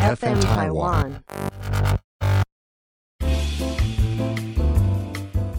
[0.00, 1.12] FM Taiwan。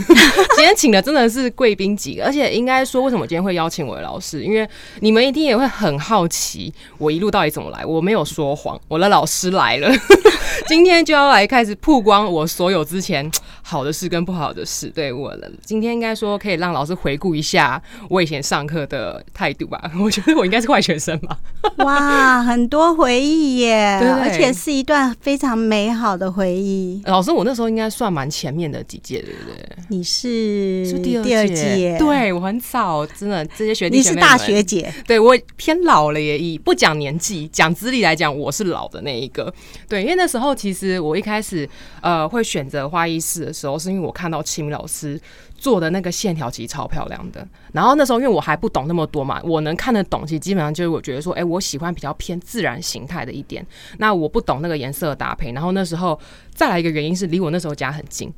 [0.57, 4.43] 今天请的真的是贵宾级，而且应该说，为什么今天会邀请我的老师？
[4.43, 4.67] 因为
[4.99, 7.85] 你们一定也会很好奇，我一路到底怎么来。
[7.85, 9.89] 我没有说谎，我的老师来了，
[10.67, 13.31] 今天就要来开始曝光我所有之前
[13.67, 14.89] 好的事跟不好的事。
[14.89, 19.89] 对我了，今天应该说可以让老师回顾一下我以前上课的态度吧。
[19.99, 21.35] 我觉得我应该是坏学生吧。
[21.83, 27.01] 哇，很多回忆耶，对而且是一段非常美好的回忆。
[27.05, 29.83] 老师，我那时候应该算蛮前面的几届，对不对？
[29.89, 39.51] 你是是第二第二届，届，，对我很早，真的这些学弟你是大学姐，对我偏老了也以不讲年纪，讲资历来讲，我是老的那一个。
[39.89, 41.67] 对，因为那时候其实我一开始
[42.01, 45.19] 呃会选择花艺室的时候，是因为我看到清明老师
[45.57, 47.47] 做的那个线条其实超漂亮的。
[47.71, 53.65] 然后那时候因为我还不懂那么多嘛，我能看得懂，其实基本上就是我觉得说，哎、我喜欢比较偏自然形态的一点。
[53.97, 56.19] 那我不懂那个颜色的搭配，然后那时候
[56.55, 58.33] 再来一个原因是离我那时候家很近，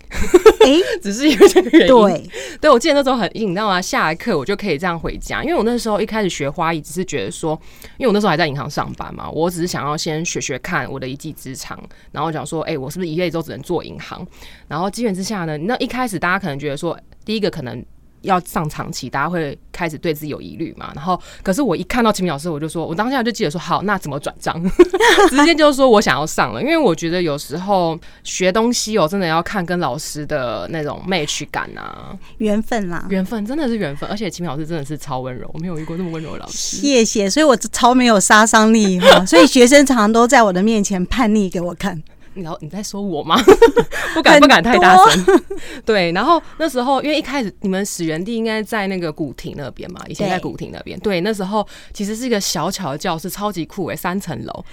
[0.62, 1.88] 哎， 只是因为这个原因。
[1.88, 2.30] 对，
[2.62, 3.80] 对，我记得那时候很硬，你知道吗？
[3.80, 7.58] 下一课我就可以这样回家，因为我那时候一开始学花艺，只是觉得说，
[7.98, 14.26] 因为我那时候还在银行上班嘛，我只是想要先学学看我的一技之长，然后讲说，哎、我是不是一辈子都只能做银行？
[14.68, 17.86] 然后机缘之下呢，那一开始大家可能觉得说，第一个可能。
[18.28, 20.92] 要上长期，大家会开始对自己有疑虑嘛。
[20.95, 24.61] 然后，可是我一看到秦明老师，我就说，我当下就记得说，好，那怎么转账？
[25.30, 32.16] 直接就说我想要上了，因为我觉得有时候学东西哦，真的要看跟老师的那种 match 感啊。
[32.38, 33.06] 缘分啦。
[33.09, 36.78] 缘分真的是缘分，而且秦明老师真的是超温柔，我没有遇过那么温柔的老师。
[36.78, 42.03] 谢谢，所以我超没有杀伤力哈，所以学生常常都在我的面前叛逆给我看。
[42.38, 43.36] 你要你在说我吗？
[44.14, 45.42] 不敢不敢太大声。
[45.86, 51.00] 对，然后那时候因为一开始你们始源地应该在那个古亭那边嘛，以前在古亭那边。
[51.00, 54.66] 对，那时候其实是一个小巧的教室，超级酷诶，三层楼，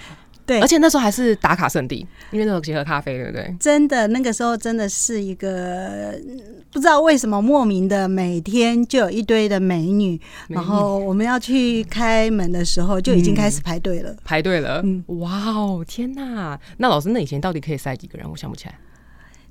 [0.45, 3.55] 对而，且那时候还是打卡圣地，因为那时候结合咖啡，对不对？
[3.59, 6.39] 真的那个时候真的是一个嗯
[6.71, 10.19] 不知道为什么莫名的每天就有一堆的美女，美
[10.49, 14.15] 女然后我们要去开门的时候就已经开始排队了。
[14.23, 16.59] 排队了，嗯哇哦，天哪！
[16.77, 18.29] 那老师，那以前到底可以塞几个人？
[18.29, 18.75] 我想不起来。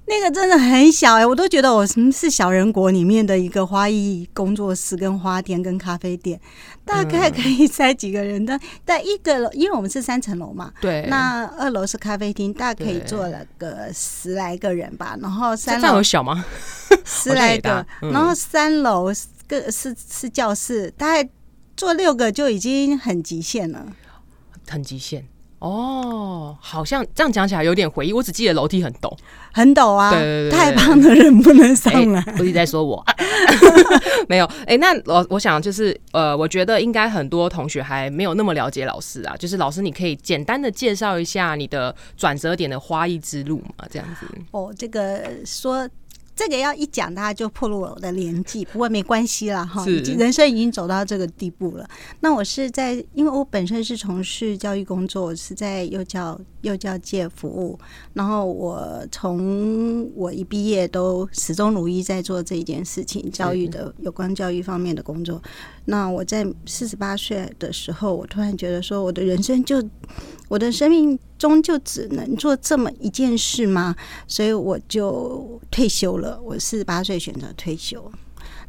[0.07, 6.39] 那个真的很小哎、我都觉得我是小人国里面的一个花艺工作室、跟花店、跟咖啡店，
[6.85, 15.17] 大概可以塞几个人的但一个楼，因为我们是三层楼嘛，对，那二楼是咖啡厅，大概可以坐了个十来个人吧。
[15.23, 16.45] 然后这三楼小吗？
[17.05, 19.11] 十来个然后三楼
[19.49, 21.29] 个是是教室，大概
[21.77, 23.87] 坐六个就已经很极限了。
[24.69, 25.27] 很极限
[25.65, 29.11] 哦，好像这样讲起来有点回忆，我只记得楼梯很陡。
[29.51, 32.21] 很陡啊，对对对对太胖的人不能上来。
[32.21, 33.03] 哎不是在说我，
[34.29, 34.45] 没有。
[34.67, 44.27] 哎、那我我想就是呃，我觉得应该很多同学还没有那么了解老师啊，就是老师你可以简单的介绍一下你的转折点的花艺之路嘛，这样子。
[44.51, 45.89] 哦，这个说
[46.37, 51.89] 这个要一讲，大家就破露我的年纪，不过没关系啦，哈，人生已经走到这个地步了。
[52.21, 57.79] 那我是在，因为我本身是从事教育工作，我是在幼教幼教界服务，
[58.15, 65.41] 然后我从我一毕业都始终如一在做这一件事情，教育的有关教育方面的工作。
[65.85, 69.83] 那我在四十八岁的时候，我突然觉得说，我的人生就
[70.49, 73.95] 我的生命中就只能做这么一件事吗？
[74.27, 76.41] 所以我就退休了。
[76.43, 78.11] 我四十八岁选择退休，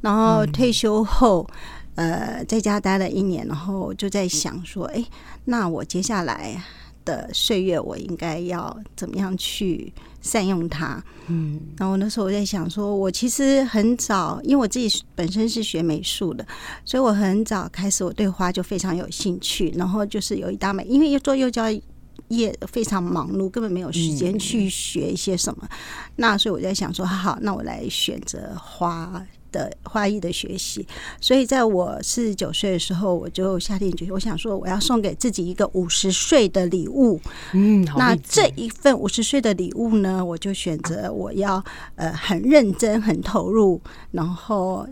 [0.01, 1.47] 然后退休后，
[1.95, 5.05] 呃，在家待了一年，然后就在想说，哎、
[5.45, 6.61] 那我接下来
[7.05, 11.01] 的岁月，我应该要怎么样去善用它？
[11.27, 16.45] 嗯，然后那时候我在想说，我其实很早，因为我自己本身是学美术的，
[16.83, 19.71] 所以我很早开始我对花就非常有兴趣。
[19.75, 21.63] 然后就是有一大美，因为又做幼教
[22.29, 25.67] 业非常忙碌，根本没有时间去学一些什么。
[26.17, 29.25] 那所以我在想说，好，那我来选择花。
[29.51, 30.85] 的花艺的学习，
[31.21, 37.17] 所以在我四十九岁的时候，我就下定决心，我想说我要送给自己一个五十岁的礼物。
[37.53, 41.63] 嗯，那这一份五十岁的礼物呢，我就选择我要
[41.95, 43.79] 呃很认真、很投入，
[44.11, 44.85] 然后。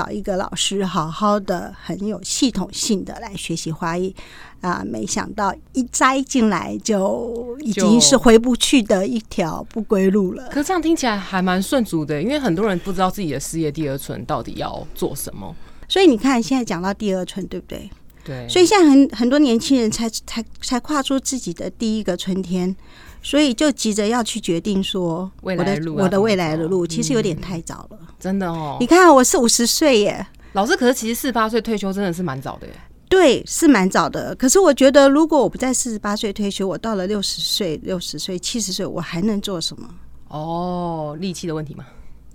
[0.00, 4.14] 找一个老师，好好的、很有系统性的来学习花艺
[4.62, 4.82] 啊。
[4.82, 10.48] 没想到一栽进来，就已经是回不去的一条不归路了。
[10.48, 15.54] 可这样听起来还蛮顺足的，因为很多人不知道自己的事业第二春到底要做什么。
[15.86, 17.90] 所以你看，现在讲到第二春，对不对？
[18.24, 22.74] 对，所以现在很很多年轻人才才才跨出自己的第一个春天，
[23.22, 27.98] 所以就急着要去决定说未我的路要我的未来的路，其实有点太早了。
[28.18, 28.86] 真的哦你。
[28.86, 32.72] 看，我是五十岁耶，老师，可是其实四十八岁退休真的是蛮早的耶。
[33.08, 34.34] 对，是蛮早的。
[34.36, 39.88] 可是我觉得，如果我不在四十八岁退休，我到了六十岁、六十岁、七十岁，我还能做什么？
[40.28, 41.84] 哦，力气的问题嘛，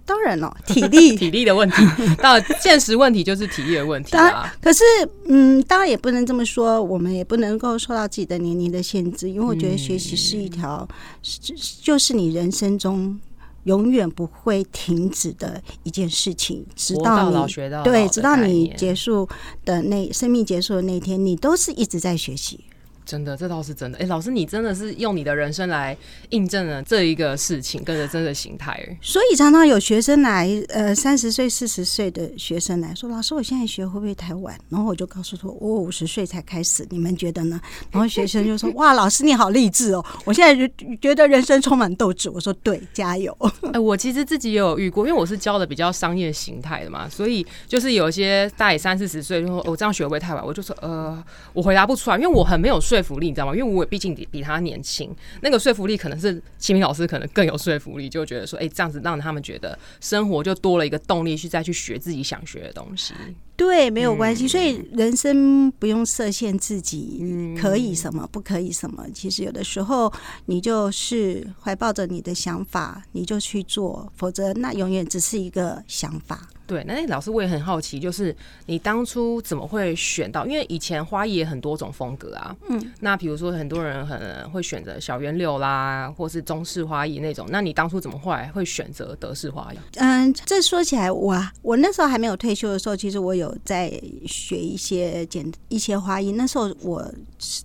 [0.05, 1.15] 当然了， 体力。
[1.17, 1.75] 体力的问题，
[2.21, 4.51] 到现实问题就是体力的问题当然。
[4.61, 4.83] 可是，
[5.27, 10.87] 嗯，当然也不能这么说，我们也不能够受到自己的年龄的限制，因为我觉得学习是一条，
[11.23, 11.39] 是
[11.81, 13.19] 就是你人生中
[13.63, 19.27] 永远不会停止的一件事情，直到你老学到对，直到你结束
[19.63, 22.59] 的那生命结束的那一天，你都是一直在学习。
[23.05, 23.97] 真的，这倒是真的。
[23.99, 25.95] 哎、老师，你真的是用你的人生来
[26.29, 28.71] 印证了这一个事情，跟着真的形态。
[28.71, 37.59] 哎所以常常有学生来，呃，三十岁、四十岁的学生来说：“老师，我现在学会不会太晚？”然后我就告诉他：“我五十岁才开始，你们觉得呢？”
[37.91, 40.03] 然后学生就说：“哇，老师你好励志哦！
[40.25, 43.35] 我现在就觉得人生充满斗志。”我说：“对，加油。
[43.73, 50.45] 哎、我其实自己也有遇过，因为我是教的比较商业形态的嘛，所以就是有一些大概三四十岁就说，我、这样学会不会太晚？
[50.45, 51.23] 我就说，呃，
[51.53, 53.53] 我回答不出来，因为我很没有说说服力，你知道吗？
[53.53, 63.13] 因为我毕竟比比他年轻，那个说服力可能是齐明老师可能更有说服力，就觉得说，哎、这样子让他们觉得生活就多了一个动力去再去学自己想学的东西。”
[63.55, 64.47] 对，没有关系。
[64.47, 69.05] 所以人生不用设限自己可以什么，不可以什么。
[69.13, 70.11] 其实有的时候
[70.45, 76.47] 你就是怀抱着你的想法，你就去做，否则那永远只是一个想法。
[76.67, 78.35] 对，那那老师我也很好奇，就是
[78.65, 80.47] 你当初怎么会选到？
[80.47, 89.77] 因为以前花艺也很多种风格啊，嗯，那比如说很多人很会选择小圆柳啦，或是中式花艺那种，那你当初怎么后来会选择德式花艺？
[89.97, 93.89] 嗯，这说起来，我我那时候还没有退休的时候，其实我有在
[94.25, 96.31] 学一些简一些花艺。
[96.33, 96.99] 那时候我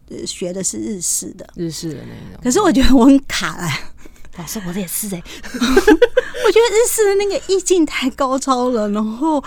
[0.08, 2.40] 呃学的是日式的，日式的那种。
[2.42, 3.92] 可是我觉得我很卡哎、
[4.36, 5.22] 老师，我这也是哎、
[6.46, 9.42] 我觉得日式的那个意境太高超了，然后，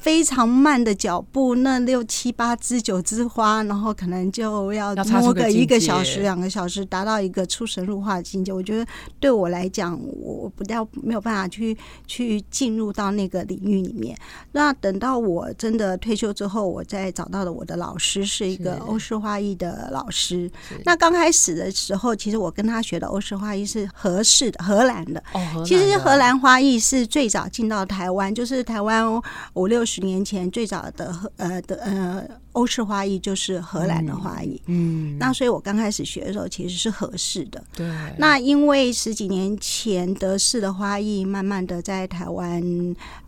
[0.00, 8.52] 非常慢的脚步，那六七八枝九枝花，然后可能就要摸个一个小时、两个小时，达到一个出神入化的境界。
[8.52, 8.86] 我觉得
[9.18, 11.76] 对我来讲，我不要没有办法去
[12.06, 14.16] 去进入到那个领域里面。
[14.52, 20.50] 那等到我真的退休之后，我再找到了我的老师，是一个欧式花艺的老师。
[20.84, 25.22] 那刚开始的时候，其实我跟他学的欧式花艺是合适的，荷兰的。
[25.64, 29.20] 其实的荷兰花艺是最早进到台湾，就是台湾
[29.54, 32.24] 五六十年前最早的呃的呃
[32.56, 34.60] 欧式花艺就是荷兰的花艺。
[34.64, 37.62] 嗯，那所以我刚开始学的时候其实是合适的。
[37.76, 37.86] 对，
[38.16, 42.62] 那因为十几年前德式的花艺慢慢的在台湾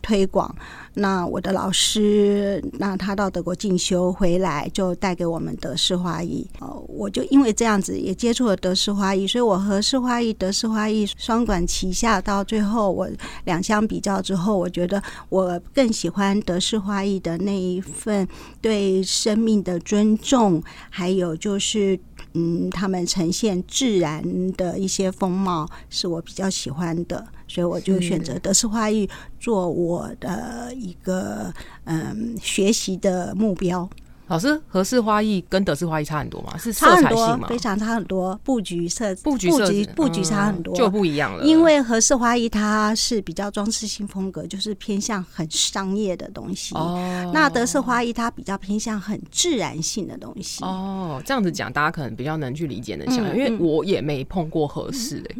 [0.01, 0.53] 推广，
[0.95, 6.47] 那我的老师那他到德国进修回来，就带给我们德式花艺。
[6.59, 13.07] 哦，我就因为这样子也接触了德式花艺，所以我和式花艺、德式花艺双管齐下，到最后我
[13.45, 14.99] 两相比较之后，我觉得
[15.29, 18.27] 我更喜欢德式花艺的那一份
[18.59, 21.99] 对生命的尊重，还有就是。
[22.33, 31.51] 嗯，他们呈现自然的一些风貌是我比较喜欢的，所以我就选择德式花艺做我的一个
[31.85, 33.89] 嗯学习的目标。
[34.29, 36.55] 老师，荷式花艺跟德式花艺差很多吗？
[36.55, 37.47] 是差很多色彩性，吗？
[37.49, 41.43] 非常差很多，布局设布局布局布局差很多，嗯就不一样了。
[41.43, 46.75] 因为和式花艺它是比较装饰性风格，就是偏向很商业的东西。
[46.75, 50.63] 哦，那德式花艺它比较偏向很自然性的东西。
[50.63, 55.31] 哦，这样子讲，大家可能比较能去理解、能想因为我也没碰过合适的、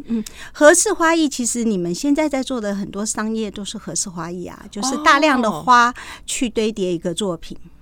[0.52, 5.94] 和式花艺其实你们现在在做的很多商业都是和式花艺啊，就是大量的花
[6.26, 7.79] 去堆叠一个作品，哦，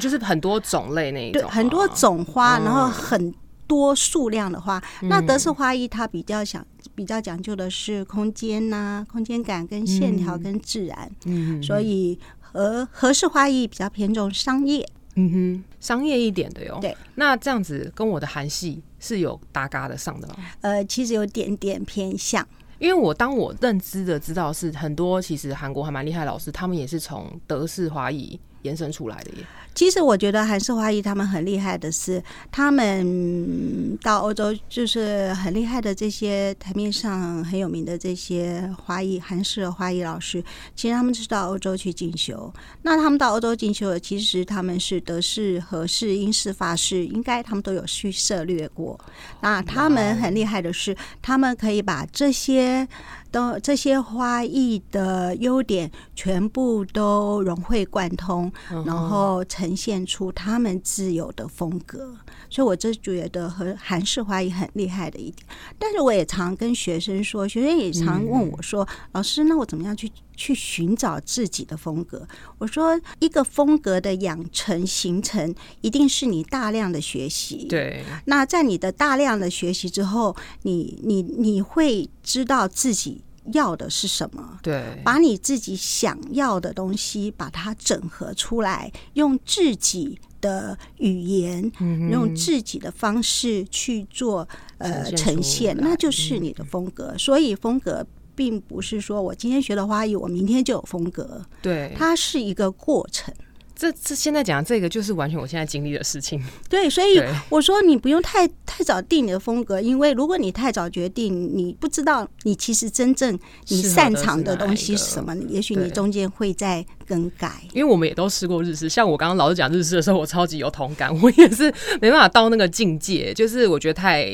[0.00, 3.32] 就是很多种类那一，种啊，很多种花，嗯然后很
[3.66, 4.82] 多数量的花。
[5.02, 14.86] 那德式花艺它比较想比较讲究的是空间呐、空间感跟线条跟自然，嗯，所以和和式花艺比较偏重商业。
[15.16, 16.78] 嗯哼，商业一点的哟。
[16.80, 20.34] 对，那这样子跟我的韩系是有搭嘎的上的吗？
[20.60, 22.46] 呃，其实有点点偏向。
[22.78, 29.46] 因为我当我认知的知道是很多，其实韩国还蛮厉害的老师，他们也是从德式花艺延伸出来的耶。
[29.72, 40.42] 其实我觉得韩式花艺他们很厉害的是，他们到欧洲就是很厉害的这些台面上很有名的这些花艺韩式花艺老师，
[40.74, 42.52] 其实他们是到欧洲去进修。
[42.82, 48.98] 那他们到欧洲进修，其实他们是德式、荷式、英式、法式，应该他们都有去涉略过。
[49.40, 52.86] 那他们很厉害的是，他们可以把这些。
[53.30, 58.52] 都这些花艺的优点全部都融会贯通，
[58.84, 62.14] 然后呈现出他们自有的风格。
[62.50, 65.46] 所以，我这觉得和韩式花艺很厉害的一点。
[65.78, 72.26] 但是，我也常跟学生说，学生也常问我说：“老师，那我怎么样去去寻找自己的风格？”
[72.58, 77.66] 我说：“一个风格的养成形成，一定是你大量的学习。
[77.68, 83.22] 对，那在你的大量的学习之后，你你你会知道自己。”
[83.54, 84.58] 要的是什么？
[84.62, 91.70] 对，把你自己想要的东西，把它整合出来，用自己的语言，
[92.10, 97.14] 用自己的方式去做呃呈现，那就是你的风格。
[97.18, 101.42] 所以风格并不是说我今天学了花艺，我明天就有风格。
[101.60, 103.34] 对，它是一个过程。
[103.72, 106.38] 这这现在讲这个就是完全我现在经历的事情。
[106.68, 107.18] 对， 所以
[107.48, 117.60] 我说你不用太太早定你的风格，因为如果你太早决定，你不知道你其实真正你擅长的东西是什么，也许你中间会在更改。
[117.72, 121.64] 因为我们也都试过日式，像我刚刚老师讲日式的时候，我超级有同感，我也是
[122.00, 124.30] 没办法到那个境界，就是我觉得太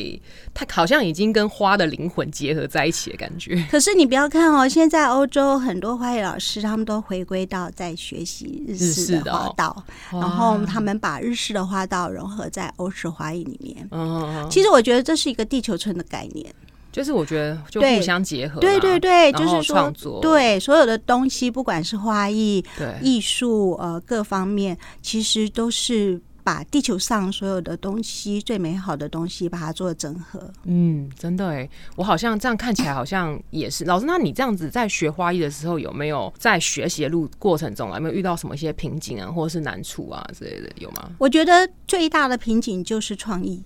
[0.52, 3.64] 太好像已经跟花的灵魂结合在一起的感觉。
[3.70, 9.32] 可是你不要看哦，现在欧洲很多花艺老师他们都回归到在学习日式的。
[9.32, 13.88] 花道，然后他们把日式的花道融合在欧式花艺里面。
[13.92, 16.52] 嗯，其实我觉得这是一个地球村的概念，
[16.96, 22.64] 就是我觉得就互相结合，对对对，就是说，对所有的东西，不管是花艺、
[23.02, 26.18] 艺术，呃，各方面，其实都是。
[26.46, 30.40] 把地球上所有的东西最美好的东西，把它做整合。
[30.62, 34.06] 嗯，真的哎，我好像这样看起来好像也是老师。
[34.06, 40.70] 那你这样子在学花艺的时候，有没有在学习的路过程中，有没有遇到什么一些瓶颈啊，或者是难处啊之类的？
[40.78, 41.10] 有吗？
[41.18, 43.64] 我觉得最大的瓶颈就是创意。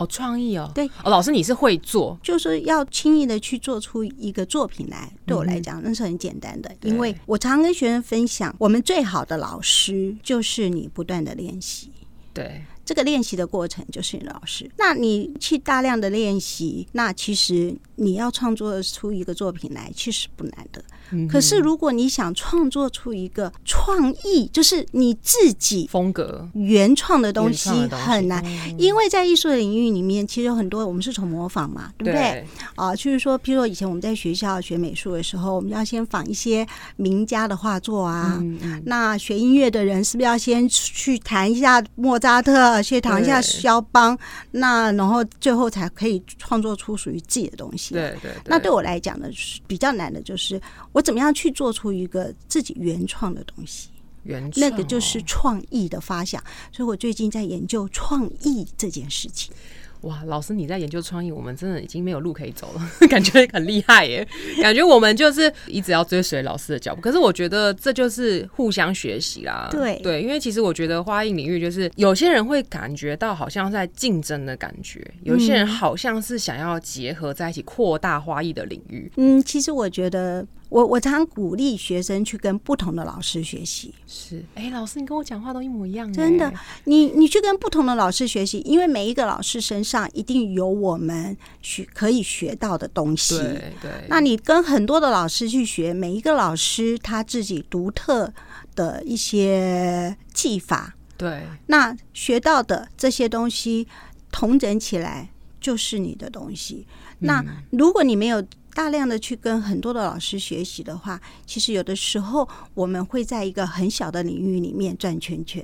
[0.00, 0.86] 哦，创意哦，对。
[1.04, 5.12] 哦，老师你是会做，就是要轻易的去做出一个作品来。
[5.26, 11.92] 对我来讲，那是很简单的，因为我常跟学生分享，我们最好的老师就是你不断的练习。
[12.32, 14.68] 对，这个练习的过程就是你老师。
[14.76, 20.82] 那你去大量的练习，那其实你要创作出一个作品来，其实不难的。
[21.28, 28.44] 可是，如果你想创作出一个创意，就是你自己风格原创的东西，很难，
[28.78, 32.44] 因为在艺术的领域里面，其实有很多我们是从模仿嘛，对不对？
[32.76, 36.66] 啊，就是说，譬如说以前我们在学校学美术的时候，我们要先仿一些
[36.96, 38.40] 名家的画作啊。
[38.84, 44.18] 那学音乐的人是不是要先去弹一下莫扎特，去弹一下肖邦？
[44.50, 47.92] 那然后最后才可以创作出属于自己的东西。
[47.92, 48.32] 对对。
[48.46, 49.28] 那对我来讲呢，
[49.66, 50.58] 比较难的就是
[50.92, 51.02] 我。
[51.10, 53.88] 怎么样去做出一个自己原创的东西？
[54.22, 59.52] 原那个就是创意的发想，所以我最近在研究创意这件事情。
[60.02, 64.26] 哇，老师你在研究创意，我们真的已经没有路可以走了， 感觉很厉害耶！
[64.62, 67.00] 感觉我们就是一直要追随老师的脚步。
[67.00, 69.68] 可是我觉得这就是互相学习啦。
[69.70, 79.10] 对对，因为其实我觉得花艺领域就是有些人会感觉到好像在竞争的感觉，有些人好像是想要结合在一起扩大花艺的领域。
[79.16, 80.46] 嗯，其实我觉得。
[80.70, 83.92] 我我常鼓励学生去跟不同的老师学习。
[84.06, 86.10] 是，哎，老师，你跟我讲话都一模一样。
[86.12, 86.50] 真的，
[86.84, 93.36] 你你去跟不同的老师学习，因为每一个老师身上一定有我们学可以学到的东西。
[93.36, 93.90] 对对。
[94.08, 98.32] 那你跟很多的老师去学，每一个老师他自己独特
[98.76, 100.94] 的一些技法。
[101.16, 101.42] 对。
[101.66, 103.88] 那学到的这些东西，
[104.30, 105.28] 统整起来
[105.60, 106.86] 就是你的东西。
[107.18, 108.40] 那如果你没有。
[108.80, 115.62] 大量的去跟很多的老师学习的话，其实有的时候我们会在一个很小的领域里面转圈圈。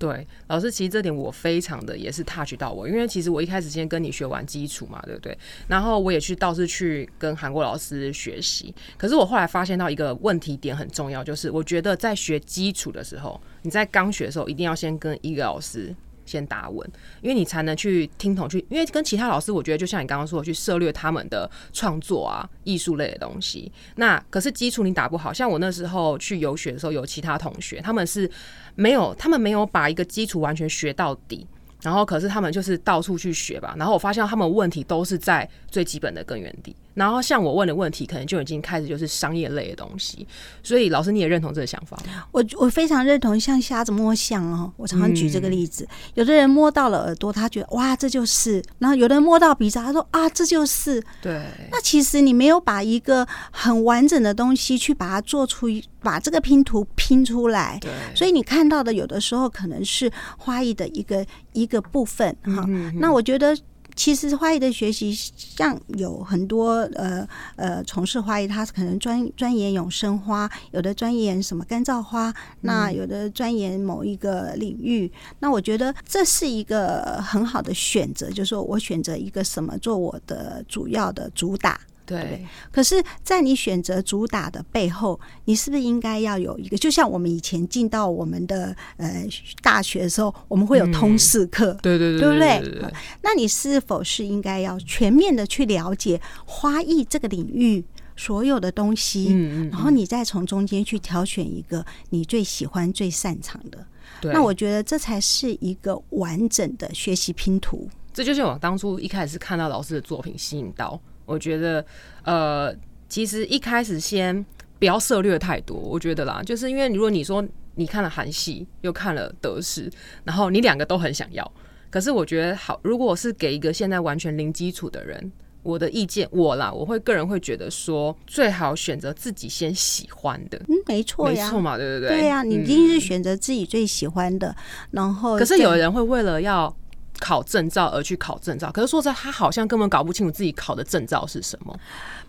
[0.00, 5.38] 对，老师，其实这点我非常的也是 touch 到我，因为其实我一开始先跟你学完基础嘛，对不对？
[5.68, 15.94] 然后我也去倒是去跟韩国老师学习，可是我后来发现到一个问题点很重要，就是我觉得在学基础的时候，你在刚学的时候一定要先跟一个老师。
[16.26, 16.86] 先打稳，
[17.22, 23.72] 因为你才能去听懂去，因为跟其他老师，我觉得就像你刚刚说，去涉略他们的创作啊、艺术类的东西。
[23.94, 28.30] 那可是基础你打不好，像我那时候去游学的时候，有其他同学，他们是
[28.74, 31.46] 没有，他们没有把一个基础完全学到底。
[31.82, 36.74] 然后可是他们就是到处去学吧，然后我发现他们问题都是在最基本的根源地。
[36.96, 40.26] 然后像我问的问题，可能就已经开始就是商业类的东西。
[40.62, 42.24] 所以老师你也认同这个想法吗？
[42.32, 45.86] 我我非常认同，像瞎子摸象哦，我常常举这个例子。
[46.14, 51.02] 有的人摸到了耳朵，他觉得哇这就是；然后有的人摸到鼻子，他说啊这就是。
[51.20, 51.44] 对。
[51.70, 55.68] 那其实你没有把一个很完整的东西去把它做出，
[56.00, 57.78] 把这个拼图拼出来。
[57.82, 57.92] 对。
[58.14, 62.64] 所以你看到的有的时候可能是花艺的一个一个部分哈。
[62.94, 63.54] 那我觉得。
[63.96, 67.26] 其实花艺的学习，像有很多呃
[67.56, 75.10] 呃从事花艺，他可能专专研永生花，有的专研什么干燥花，那有的专研某一个领域。
[75.40, 81.80] 那我觉得这是一个很好的选择，就是说我选择一个什么做我的主要的主打。
[82.06, 86.76] 对，可是，在你选择主打的背后，你是不是应该要有一个？
[86.78, 89.26] 就像我们以前进到我们的呃
[89.60, 92.92] 大学的时候，我们会有通识课，对对对，对不对？
[93.22, 97.84] 那你是否是应该要全面的去了解花艺这个领域
[98.16, 99.26] 所有的东西？
[99.30, 103.84] 嗯嗯，然后你再从中间去挑选一个你最喜欢、最擅长的。
[104.22, 107.88] 那我觉得这才是一个完整的学习拼图。
[108.14, 110.98] 这就是我当初一开始是看到老师的作品吸引到。
[111.26, 111.84] 我觉得，
[112.22, 112.74] 呃，
[113.08, 114.44] 其实一开始先
[114.78, 115.76] 不要涉略太多。
[115.76, 119.90] 我觉得啦，就是因为如果你说你看了韩系，又看了德式，
[120.24, 121.52] 然后你两个都很想要，
[121.90, 130.56] 可是我觉得好，如果是给一个现在完全零基础的人，我的意见我啦，我会个人会觉得说，最好选择自己先喜欢的。
[130.68, 132.20] 嗯，没错呀，没错嘛，对不对？
[132.20, 134.54] 对呀，你一定是选择自己最喜欢的。
[134.92, 136.74] 然后，可是有人会为了要。
[137.20, 141.78] 考证照而去考证照，可是说实在，他好像根本搞不清楚自己考的证照是什么。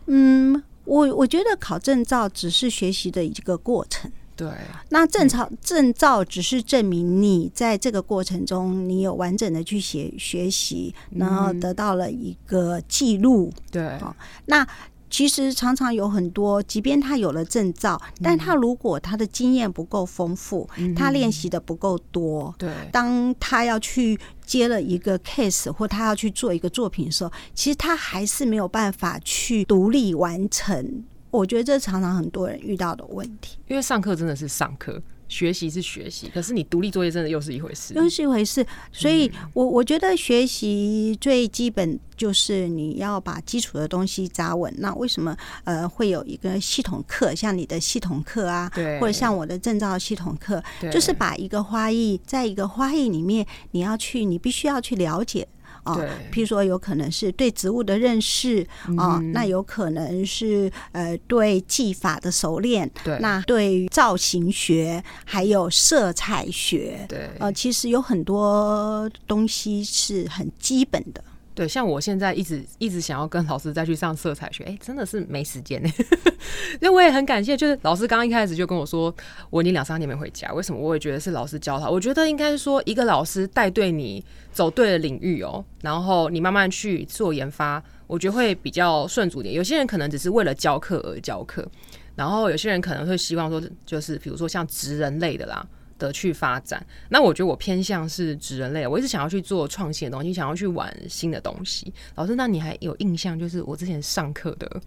[0.08, 4.12] 嗯，我我觉得考证照只是学习的一个过程。
[4.36, 4.50] 对，
[4.90, 13.52] 那证照证照只是证明你在这个过程中，你有完整的去学学习，然后得到了一个记录。
[13.72, 13.98] 对，
[14.46, 14.68] 那。
[15.10, 31.04] 其实常常有很多，即便他有了证照，但他如果他的经验不够丰富，他练习的不够多，对，当他要去接了一个 case 或他要去做一个作品的时候，其实他还是没有办法去独立完成。
[31.30, 35.02] 我觉得这常常很多人遇到的问题，因为上课真的是上课。
[35.28, 38.66] 学习是学习，可是你独立作业真的又是一回事，又是一回事。
[38.92, 44.74] 所以，我我觉得学习最基本就是你要把基础的东西扎稳。
[44.78, 45.36] 那为什么
[45.66, 55.48] 呃会有一个系统课，像你的系统课啊，对，或者像我的证照系统课，就是把一个花艺，在一个花艺里面，你要去，你必须要去了解。
[55.94, 58.66] 啊，譬如说，有可能是对植物的认识
[58.98, 71.24] 啊，那有可能是呃对技法的熟练，对，那对造型学还有色彩学，对，呃，其实有很多东西是很基本的。
[71.58, 75.90] 对，像我现在一直一直想要跟老师再去上色彩学，哎，真的是没时间呢。
[76.80, 79.12] 因为我也很感谢，就是老师刚刚一开始就跟我说，
[79.50, 80.80] 我已经两三年没回家，为什么？
[80.80, 81.90] 我也觉得是老师教他。
[81.90, 89.52] 我觉得应该是说，一个老师带队你走对了领域哦，然后你慢慢去做研发，我觉得会比较顺足点。
[89.52, 91.68] 有些人可能只是为了教课而教课，
[92.16, 95.66] 然后有些人可能会希望说，就是比如说像职人类的啦。
[95.98, 101.94] 的去发展，那我觉得我偏向是指人类，我一直想要去做创新的东西，想要去玩新的东西。
[102.16, 104.82] 老师，那你还有印象，就是我之前上课的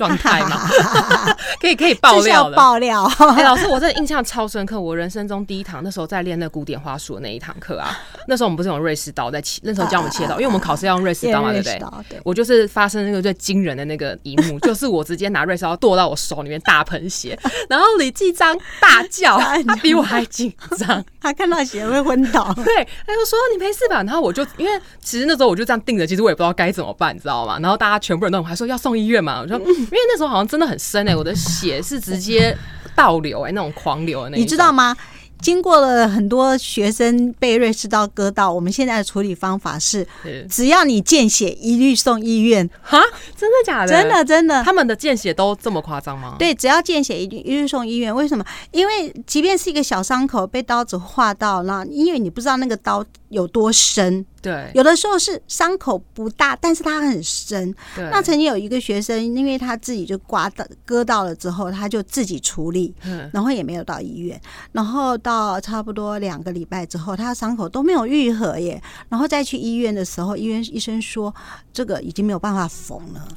[0.00, 0.66] 状态嘛？
[1.60, 3.04] 可以可以爆料了，爆料。
[3.36, 7.94] 哎，老师，我真的印象超深刻，我人生中第一堂，那时候在练那古典花束的那一堂课啊，
[8.26, 11.68] 那时候我们不是用瑞士刀在切，那时候教我们切刀，因为我们考试要用瑞士刀嘛，对不
[12.08, 12.20] 对？
[12.24, 20.24] 我就是发生那个最惊人的那个一幕，就是我直接拿瑞士刀剁到我手里面大喷血，然后李继章大叫，他比我还。
[20.30, 22.52] 紧张，他看到血会昏倒。
[22.64, 23.96] 对，他就说你没事吧？
[24.02, 27.58] 然后我就因为其实那时候我就这样定着，其实我也不知道该怎么办，你知道吗？
[27.60, 29.40] 然后大家全部人都还说要送医院嘛。
[29.40, 32.56] 我说， 因为那时候好像真的很深哎，我的血是直接
[32.94, 34.36] 倒流哎，那种狂流的那。
[34.36, 34.96] 你知道吗？
[35.40, 40.06] 经过了很多学生被瑞士刀割到，我们现在的处理方法是，
[40.48, 42.68] 只要你见血，一律送医院。
[42.82, 43.00] 哈，
[43.36, 43.88] 真的假的？
[43.88, 44.62] 真的真的。
[44.62, 46.36] 他们的见血都这么夸张吗？
[46.38, 48.14] 对，只要见血，一律一律送医院。
[48.14, 48.44] 为什么？
[48.70, 54.24] 因为即便是一个小伤口，被刀子划到，那因为你不知道那个刀有多深。
[54.42, 57.74] 对，有的时候是伤口不大，但是它很深。
[57.94, 62.94] 对，那曾经有一个学生，因为他自己就刮到割到了之后，他就自己处理，
[63.32, 64.40] 然后也没有到医院，
[64.72, 71.34] 然后到差不多两个礼拜之后，他伤口都没有愈合耶，然后再去医院的时候，医院医生说
[71.70, 73.28] 这个已经没有办法缝了，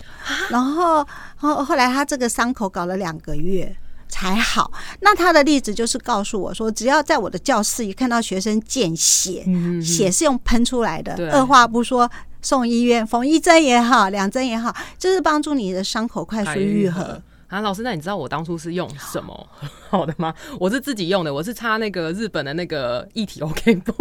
[0.49, 3.75] 然后后后来他这个伤口搞了两个月。
[4.13, 4.71] 才好。
[4.99, 9.43] 那他的例子就是告诉我说，只要在我的教室一看到学生见血，
[9.81, 12.07] 血是用喷出来的，二话不说，
[12.43, 17.19] 送医院，缝一针也好，两针也好，就是帮助你的伤口快速愈合。
[17.53, 19.47] 啊，老师，那你知道我当初是用什么
[19.91, 20.33] 好的吗？
[20.59, 23.95] 我是自己用的，我是擦那个日本的那个一体 OK 绷，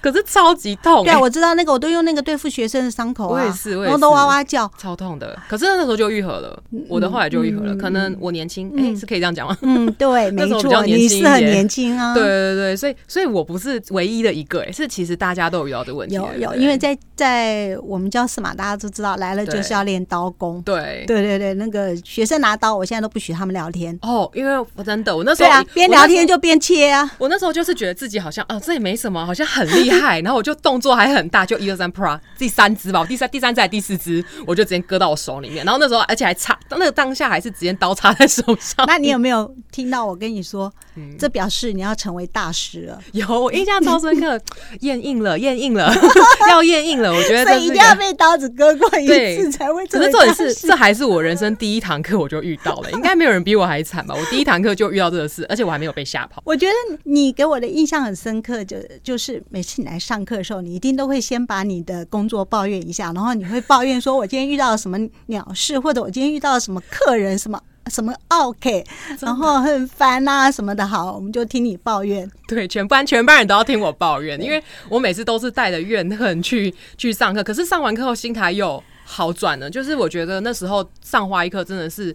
[0.00, 1.04] 可是超级痛。
[1.04, 5.38] 对，我知道那个，我都用那个对付学生的伤口啊，我也是，我也是都哇哇叫，超痛的。
[5.50, 7.76] 可是那时候就愈合了，我的后来就愈合了。
[7.76, 9.54] 可能我年轻，哎，是可以这样讲吗？
[9.60, 12.14] 嗯，对， 没错，你是很年轻啊。
[12.16, 16.14] 对对对，所以所以我不是唯一的一个，哎，是其实大家都有遇到的问题。
[16.14, 20.62] 有有，因为在在我们教室嘛，大家都知道来了就是要练刀工。
[20.62, 23.48] 对对对对，那个学生拿刀，我现在都不许他们。
[23.58, 27.10] 聊天哦，因为我真的，我那时候啊，边聊天就边切啊。
[27.18, 30.20] 我那时候就是觉得自己好像啊，这也没什么，好像很厉害。
[30.22, 35.64] 然后我就动作还很大，就一二三，pro 第三只吧，第三第三只还第四只，我就直接割到我手里面。
[35.64, 38.86] 然后那时候而且还插，那个当下还是直接刀插在手上。
[38.86, 40.72] 那你有没有听到我跟你说？
[41.16, 43.00] 这表示你要成为大师了。
[43.12, 44.38] 有，我印象超深刻，
[44.80, 45.92] 验印了，验印了，
[46.50, 47.12] 要验印了。
[47.12, 49.86] 我觉得一定要被刀子割过一次才会。
[49.86, 52.90] 可是重点是，这还是我人生第一堂课，我就遇到了。
[52.92, 54.14] 应该没有人比我还惨吧？
[54.14, 56.42] 我第一堂课就遇到这个事，而且我还没有被吓跑。
[56.44, 68.84] 我觉得你给我的印象很深刻，就就是每次你来上课的时候，你一定都会先把你的工作抱怨一下，然后你会抱怨说：“我今天遇到了什么鸟事，或者我今天遇到了什么客人，什么。”什么 OK，
[69.18, 72.30] 然后很烦啊什么的，好，我们就听你抱怨。
[72.46, 79.70] 对，全班全班人都要听我抱怨，因为我每次都是带着怨恨去去上课，可是上完课后心态又好转了。
[79.70, 82.14] 就是我觉得那时候上花一课真的是。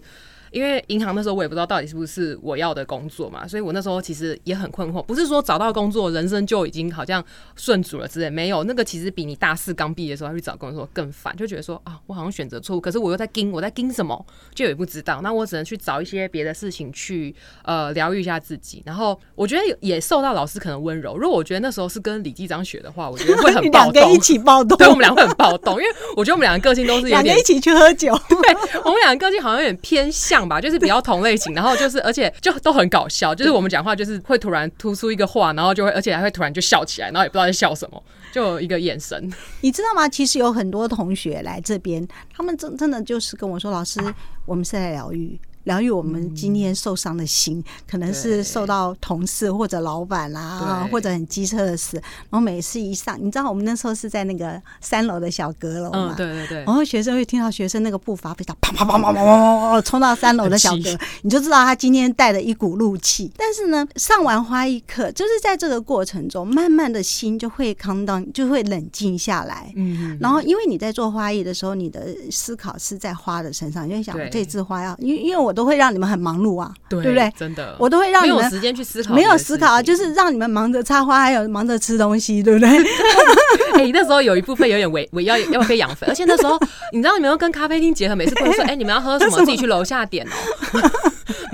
[0.54, 5.02] 因为银行那时候我也不知道到底是不是我要的工作嘛，所以我那时候其实也很困惑。
[5.02, 7.22] 不是说找到工作人生就已经好像
[7.56, 15.20] 顺主了之类，没有那个其实比你大四刚毕业的时候要去找工作更烦，就觉得说啊，我好像选择错误， 可是我又在盯，我在盯什么，就也不知道。
[15.22, 18.80] 那我只能去找一些别的事情去呃疗愈一下自己。
[18.86, 21.16] 然后我觉得也受到老师可能温柔。
[21.16, 25.86] 如果我觉得那时候是跟李继章学的话，我觉得会很暴动，一起暴动，对我们两个很暴动，因为
[26.16, 31.24] 我觉得我们两个个性都是有点一起去喝酒，对我们两个个性好像有点偏向吧，就是比较同。
[31.24, 39.32] 类型，然后就是，而且就都很搞笑，就是我们讲话就是会突然突出一个话，然后就会，而且还会突然就笑起来，然后也不知道在笑什么，就有一个眼神。
[39.62, 40.06] 你知道吗？
[40.06, 43.98] 其实有很多同学来这边，他们真真的就是跟我说，老师，
[44.44, 45.40] 我们是来疗愈。
[45.64, 51.96] 疗愈我们今天受伤的心，可能是受到同事或者老板啦，或者很机车的事。
[51.96, 56.14] 然后每次一上，你知道我们那时候是在那个三楼的小阁楼嘛？
[56.16, 56.58] 对对对。
[56.64, 63.32] 然后学生会听到学生那个步伐非常啪啪啪啪啪啪啪冲到三楼的小阁，你就知道他今天带了一股怒气。
[63.38, 69.72] 但是呢，上完花艺课，就是在这个过程中，慢慢的心就会康当，就会冷静下来。
[69.76, 70.18] 嗯。
[70.20, 75.53] 然后，因为你在做花艺的时候，你的思考是在花的身上，你就想这支花要，因为因为我。
[75.54, 77.32] 都会让你们很忙碌啊，对不对？
[77.38, 82.68] 真的，我都会让你们没有时间去思考，没有思考啊，就是让你们忙着插花，还有忙着吃东西，对不对？
[83.78, 86.58] 哎，那时候有一部分有点围围要要被养肥，而且那时候
[86.92, 90.90] 你知道你们要跟咖啡厅结合，每次不能说 哎，你们要喝什么，自己去楼下点哦。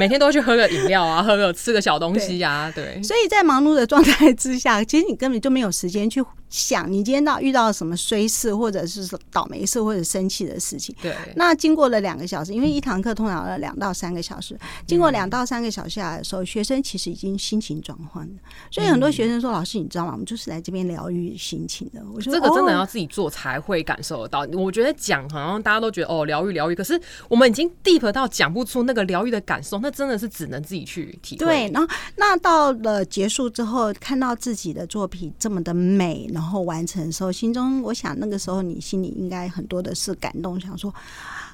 [0.00, 3.02] 每天都去喝个饮料啊， 喝个吃个小东西呀，对。
[3.02, 10.96] 所以在忙碌的状态之下，其实你根本就没有时间去想你今天到遇到了什么衰事，或者是倒霉事，或者生气的事情。
[11.02, 11.14] 对。
[11.36, 18.32] 那经过了两个小时，因为一堂课通常要两到三个小时，经过两到三个小时下来的时候，学生其实已经心情转换了。
[18.70, 20.12] 所以很多学生说：“老师，你知道吗？
[20.12, 30.30] 我们就是来这边疗愈心情的。”我说：“这个真的要自己做才会感受得到。”我觉得讲好像大家都觉得哦，疗愈疗愈，可是我们已经 deep 到讲不出那个疗愈的感受，那真的是。
[30.30, 31.44] 只能自己去体会。
[31.44, 40.94] 对，然后那到了结束之后，看到自己的作品这么的美，然后完成的时候，心中我想那个时候你心里应该很多的是感动，想说。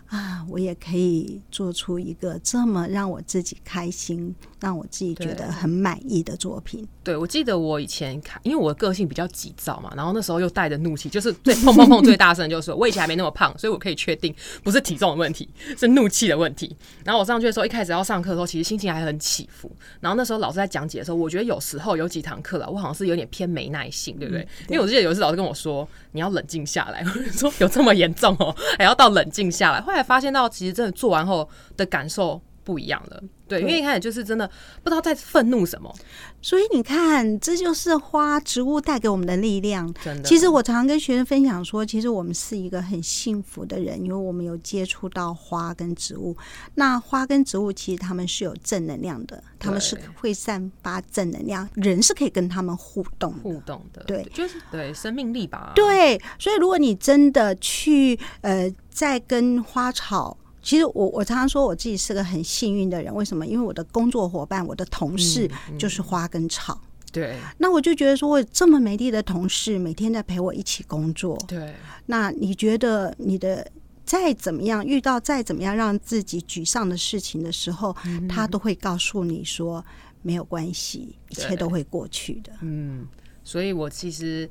[0.09, 6.87] 啊，我也可以做出一个这么让我自己开心、让我自己觉得很满意的作品。
[7.03, 16.77] 对，我记得我以前看，因为我的个性比较急躁嘛，然后那时候又带着怒气，就是最砰砰砰最大声，就是我以前还没那么胖， 所以我可以确定不是体重的问题，是怒气的问题。
[17.05, 19.71] 然后我上去的时候，一开始要上课的时候，其实心情还很起伏。
[20.01, 24.47] 然后那时候老师在讲解的时候，我觉得有时候有几堂课了，我好像是有点偏没耐性，对不对？
[24.69, 29.81] 因为我记得有一次老师跟我说，你要冷静下来， 我说有这么严重哦，还要到冷静下来。
[29.81, 33.23] 后来才发现到其实真的做完后的感受不一样了。
[33.49, 34.45] 对，因为一开始就是真的
[34.83, 35.95] 不知道在愤怒什么，
[36.43, 39.87] 所以你看，这就是花植物带给我们的力量。
[40.03, 46.37] 真的，其实我常常跟学生分享说，其实我们是一个很幸福的人，因为我们有接触到花跟植物。
[46.75, 54.03] 那花跟植物其实他们是有正能量的，他们是会散发正能量，人是可以跟他们互动互动的。
[54.09, 55.71] 对，就是对生命力吧。
[55.77, 60.37] 对，所以如果你真的去呃，在跟花草。
[60.67, 63.47] 其实我我常常说我自己是个很幸运的人，为什么？
[63.47, 65.49] 因为我的工作伙伴、我的同事
[65.79, 66.77] 就是花跟草。
[67.13, 71.41] 对那我就觉得说，我这么美丽的同事，每天在陪我一起工作。
[71.47, 71.73] 对
[72.07, 73.71] 那你觉得你的
[74.05, 79.83] 再怎么样，遇到再怎么样让自己沮丧的事情的时候，嗯他都会告诉你说
[80.23, 82.53] 没有关系，一切都会过去的。
[82.63, 83.07] 嗯，
[83.45, 84.51] 所以我其实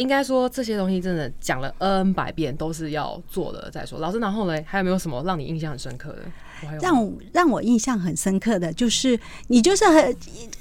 [0.00, 3.98] 应该说这些东西真的讲了 N 百遍，都是要做的再说。
[3.98, 6.22] 老师，然后嘞，还有没有什么让你印象很深刻的？
[6.80, 10.16] 让我让我印象很深刻的就是，你就是很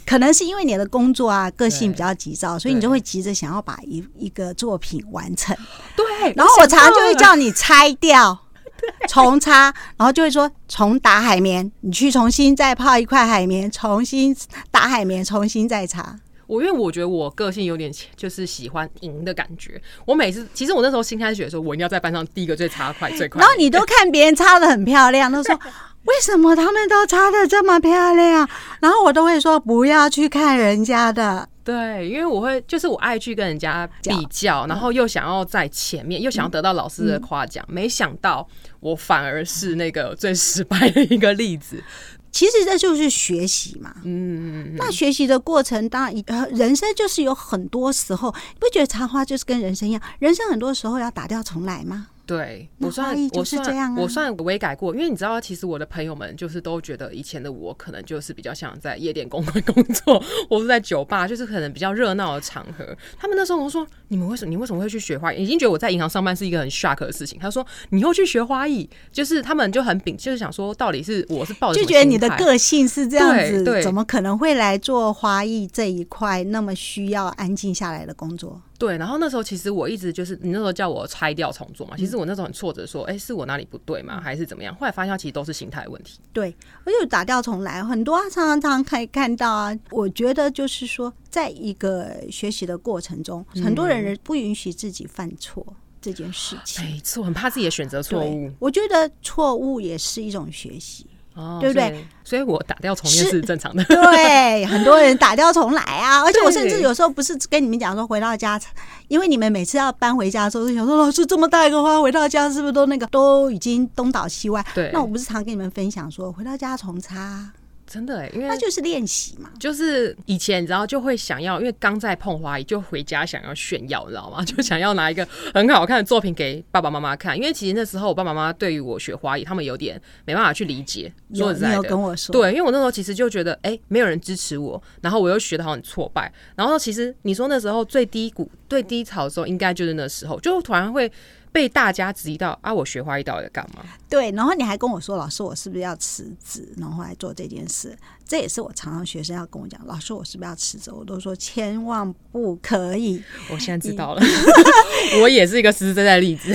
[0.05, 5.55] 可能是因为你的工作啊，个性比较急躁，所以你就会急着想要把一一个作品完成。
[5.95, 7.29] 对，然后我常常就会叫。
[7.29, 8.37] 叫你拆掉。
[9.09, 14.33] 重擦，然后就会说重打海绵，你去重新再泡一块海绵，重新
[14.71, 16.17] 打海绵，重新再擦。
[16.49, 19.79] 我因为我觉得我个性有点就是喜欢赢的感觉。
[20.03, 23.39] 我每次其实我那时候新开学的时候，我一定要在班上第一个最擦快最快。
[23.39, 25.53] 然后你都看别人擦的很漂亮，都说
[26.05, 28.49] 为什么他们都擦的这么漂亮？
[28.79, 38.47] 然后我都会说不要去看人家的，对，因为我会就是我爱去跟人家比较，然后又想要在前面，又想要得到老师的夸奖，没想到
[38.79, 41.83] 我反而是那个最失败的一个例子。
[42.31, 43.93] 其实这就是学习嘛。
[44.03, 46.13] 嗯，那学习的过程，当然
[46.51, 50.01] 人生就是有很多时候，你不觉得插花就是跟人生一样？
[50.19, 52.07] 人生很多时候要打掉重来吗？
[52.29, 62.95] 对我算我算是这样啊我算微改过，因为你知道，其实我的朋友们就是都觉得以前的我可能就是比较像在夜店公关工作，或是在酒吧，就是可能比较热闹的场合。
[63.17, 67.39] 他们那时候都说：“你们为什么你为什么会去学花艺？”已经觉得我在银行上班是一个很 shock 的事情。
[67.39, 78.61] 他说：“你又去学花艺？”就是他们就很秉，就是想说，到底是我是抱着就觉得你的个性是这样子，对对怎么可能会来做花艺这一块那么需要安静下来的工作？
[78.79, 84.21] 对，然后那时候其实我一直就是你那时候叫我拆掉重做嘛，嗯其实我那时候很挫折，说，哎、是我哪里不对吗？
[84.21, 84.73] 还是怎么样？
[84.75, 86.19] 后来发现其实都是心态问题。
[86.31, 89.77] 对，而且打掉重来，很多啊，常常常常可以看到啊。
[89.91, 95.65] 我觉得就是说，在一个学习的过程中，很多人不允许自己犯错
[96.01, 96.85] 这件事情。
[96.85, 101.05] 没错，很怕自己的选择错误，我觉得错误也是一种学习。
[101.39, 102.43] 哦，对不对所以？
[102.43, 103.83] 我打掉重练是是正常的。
[103.85, 108.59] 对， 很多人打掉重来啊，而且我甚至有时候不是跟你们讲说回到家，
[109.07, 114.65] 因为你们每次要搬回家的时候，就想说老师这么大一个花回到家是不是都那个都已经东倒西歪？
[114.73, 117.51] 对那我不是常跟你们分享说回到家重擦，
[117.91, 119.49] 真的哎，因为那就是练习嘛。
[119.59, 124.41] 就是以前你知道就会想要，因为刚在碰花艺，就回家想要炫耀，你知道吗？
[124.45, 127.35] 就想要拿一个很好看的作品给爸爸妈妈看。
[127.35, 131.11] 因为其实那时候我爸爸妈妈对于我学花艺，他们有点没办法去理解。
[131.29, 141.11] 有你有说实在的，跟我说，对，因为我那时候其实就觉得，哎、没有人支持我，然后我又学的好很挫败，然后其实你说那时候最低谷、最低潮的时候，应该就是那时候，就突然会
[141.51, 143.83] 被大家质疑到啊，我学花艺到底在干嘛？
[144.09, 147.97] 对，然后你还跟我说，老师，我是不是要辞职，然后来做这件事？
[148.27, 150.91] 这也是我常常学生要跟我讲，老师，我是不是要辞职？
[150.91, 153.21] 我都说千万不可以。
[153.51, 154.21] 我现在知道了，
[155.21, 156.51] 我也是一个实实在在的例子。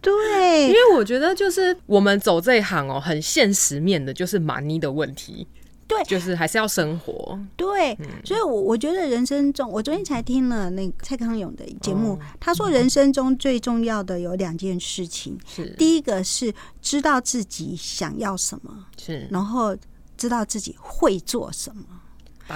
[0.00, 5.46] 对因对，为我觉得就是我们走这一行哦，很现实面的，就是 money 的问题。
[5.92, 6.04] 对。
[6.04, 7.38] 就是还是要生活。
[7.56, 12.18] 对，所以我我觉得人生中，我昨天才听了那个蔡康永的节目，哦。
[12.40, 15.74] 他说人生中最重要的有两件事情，是。
[15.78, 19.76] 第一个是知道自己想要什么，是，然后
[20.16, 21.84] 知道自己会做什么，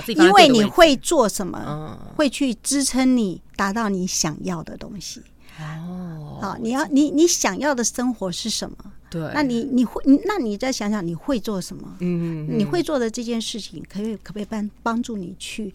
[0.09, 5.23] 因为你会做什么，嗯，会去支撑你达到你想要的东西。
[5.59, 8.77] 哦，好，你要你你想要的生活是什么？
[9.09, 11.97] 对，那你你会，那你再想想你会做什么？
[12.01, 15.73] 嗯，嗯你会做的这件事情，可以可不可以帮帮助你去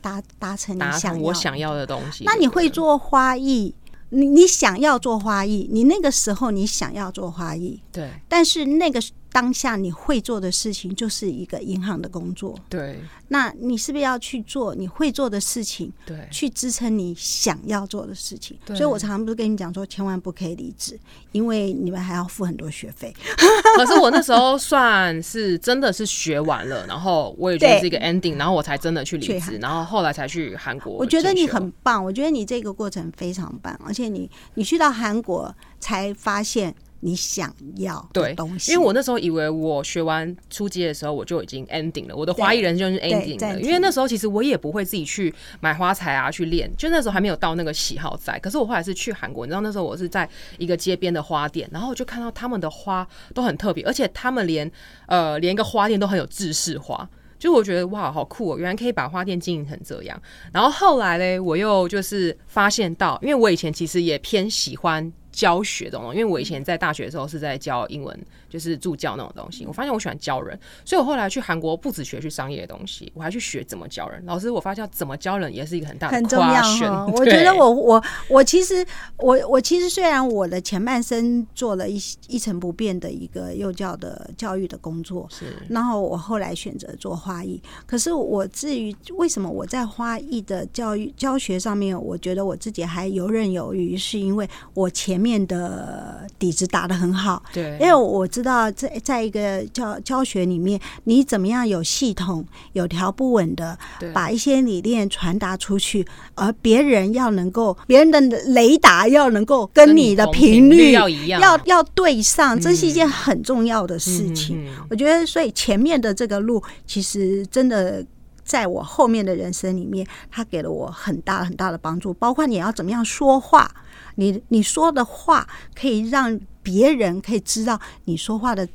[0.00, 2.24] 达达成你想要我想要的东西。
[2.24, 3.74] 那你会做花艺？
[4.10, 9.00] 你你想要做花艺，你那个时候你想要做花艺，对但是那个
[9.32, 18.58] 当下你会做的事情就是一个银行的工作，对那你是不是要去做你会做的事情，对去支撑你想要做的事情？
[18.66, 21.00] 对所以我常常不是跟你讲说，千万不可以离职，
[21.32, 23.14] 因为你们还要付很多学费。
[23.76, 30.92] 可是我那时候算是真的是学完了，然后我也觉得是一个 ending，然后我才真的去离职，然后后来才去韩国。
[30.92, 43.60] 我觉得你很棒，我觉得你这个过程非常棒，而且你你去到韩国才发现你想要的对东西，因为我那时候以为我学完初阶的时候我就已经 ending 了，我的花艺人生就是 ending 了。
[43.60, 48.38] 因为那时候其实我也不会自己去买花材啊去练，就那时候还没有到那个喜好在。
[48.38, 54.70] 可是我后来是去韩国，你知道那时候我是在一个街边的花店，然后我就看到他们的花都很特别，而且他们连
[55.06, 57.08] 呃连一个花店都很有制式化。
[57.36, 58.56] 就我觉得哇，好酷哦！
[58.56, 60.22] 原来可以把花店经营成这样。
[60.52, 68.16] 然后后来嘞，我又就是发现到，因为我以前其实也偏喜欢教学这种，因为我以前在大学的时候是在教英文，
[68.52, 69.64] 就是助教那种东西。
[69.64, 74.22] 我发现我喜欢教人，所以我后来去韩国不止学去商业的东西，我还去学怎么教人。
[74.26, 77.06] 老师，我发现怎么教人也是一个很大的很重要哈。
[77.16, 78.84] 我觉得我我我其实
[79.16, 87.58] 我我其实虽然我的前半生做了一一成不变的一个幼教的教育的工作，是，然后我后来选择做花艺。
[87.86, 97.42] 可是我至于为什么我在花艺的教育教学上面，我觉得我自己还游刃有余，是因为我前面的底子打得很好。
[97.52, 103.78] 对，因为我知道在在一个教教学里面，你怎么样有系统、有条不紊的
[104.12, 114.66] 把一些理念传达出去，而别人要能够，别人的雷达要能够跟你的频率要一样，要要对上，这是一件很重要的事情。
[114.90, 118.04] 我觉得，所以前面的这个路，其实真的。
[118.44, 123.72] 在我后面的人生里面，他给了我很大很大的帮助，包括你要怎么样说话，
[124.16, 128.66] 你你说的话可以让别人可以知道你说话的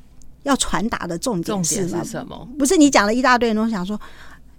[0.43, 2.47] 要传达的重点是什么？
[2.57, 3.99] 不是你讲了一大堆，都想说，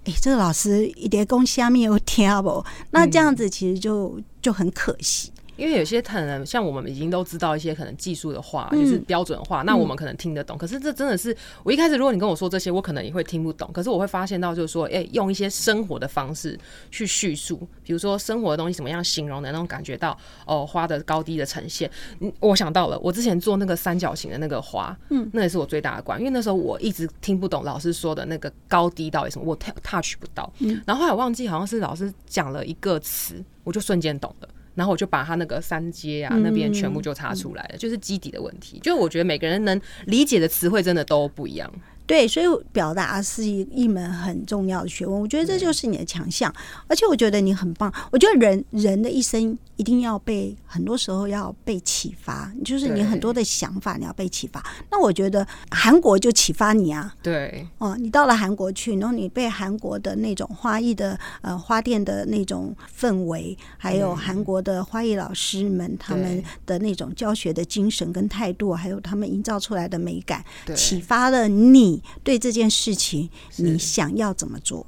[0.04, 2.64] 哎，这个老师一点功下面有听不？
[2.90, 5.32] 那这样子其实就就很可惜。
[5.58, 10.56] 因为有些可能像我们已经都知道一些可能技术的话，就是标准化，那我们可能听得懂。
[10.56, 13.68] 可是这真的是我一开始，如果你跟我说这些，我可能也会听不懂。
[13.72, 16.56] 可是我会发现到，就是说，哎，用一些生活的方式
[16.92, 20.16] 去叙述，比如说生活的东西怎么样形容的那种感觉到
[20.46, 21.90] 哦，花的高低的呈现。
[22.20, 30.48] 嗯，我想到了，我之前做那个三角形的那个花，嗯，那也是我最大的关，因为那时候我一直听不懂老师说的那个高低到底什么，我 touch 不到。
[30.60, 34.48] 嗯，然后后来忘记好像是老师讲了一个词，我就瞬间懂了。
[34.78, 38.78] 然后我就把他那个三阶啊那边全部就查出来了，就是基底的问题。
[38.80, 41.68] 就我觉得每个人能理解的词汇真的都不一样。
[42.06, 45.20] 对，所以表达是一一门很重要的学问。
[45.20, 46.54] 我觉得这就是你的强项，
[46.86, 47.92] 而且我觉得你很棒。
[48.12, 54.60] 我觉得人人的一生一定要被很多时候要被启发，就是你很多的想法你要被启发。
[54.90, 57.14] 那我觉得韩国就启发你啊。
[57.22, 72.02] 对，哦，你到了韩国去，然后你被韩国的那种花艺的呃花店的那种氛围，还有韩国的花艺老师们他们的那种教学的精神跟态度，还有他们营造出来的美感，启发了你。
[72.24, 74.84] 对这件事情，你想要怎么做？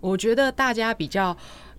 [0.00, 1.34] 我觉得大家比较。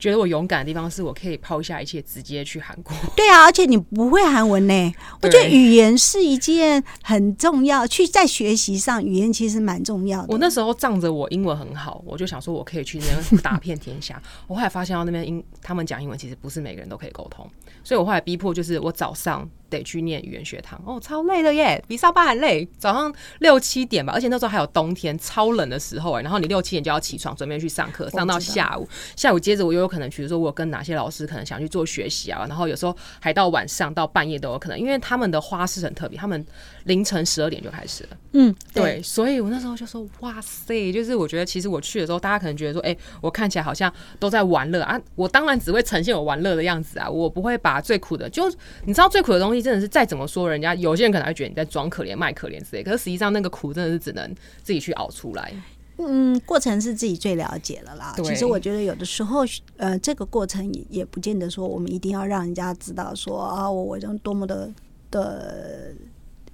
[0.05, 2.93] 觉得我勇敢的地方是我可以抛下一切，直接去韩国。
[3.15, 4.93] 对啊，而且你不会韩文呢。
[5.19, 10.27] 我觉得语言是一件很重要，去在学习上，语言其实蛮重要的。
[10.29, 14.21] 我那时候仗着我英文很好，我就想说我可以去那边打遍天下。
[14.45, 17.49] 我后来发现到那边英他们讲英文其实不是每个人都可以沟通，
[17.83, 20.77] 所以我后来逼迫就是我早上得去念语言学堂。
[20.85, 22.67] 哦，超累的耶，比上班还累。
[22.77, 26.21] 早上六七点吧，而且那时候还有冬天，超冷的时候哎。
[26.21, 28.85] 然后你六七点就要起床准备去上课，上到下午，
[29.15, 29.85] 下午接着我又。
[29.85, 36.43] 有可能，比如说我跟哪些老师可能想去做学习啊，然后有时候还到晚上到半夜都有可能，因为他们的花式很特别，他们
[36.85, 38.17] 凌晨十二点就开始了。
[38.33, 48.49] 嗯，对，所以我那时候就说，哇塞，就是我觉得其实我去的时候，大家可能觉得说，哎，我看起来好像都在玩乐啊，我当然只会呈现我玩乐的样子啊，我不会把最苦的，就
[48.85, 55.53] 你知道最苦的东西真的是再怎么说，人家有些人可能会觉得你在装可怜卖可怜之类，可是实际上那个苦真的是只能自己去熬出来。
[55.97, 58.13] 嗯，过程是自己最了解了啦。
[58.21, 59.45] 其实我觉得有的时候，
[59.77, 64.69] 呃，这个过程也也不见得说我们一定要让人家知道说啊，我我用多么的
[65.09, 65.93] 的